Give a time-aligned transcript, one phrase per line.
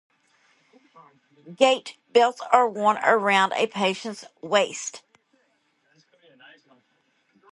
[1.55, 5.03] Gait belts are worn around a patient's waist.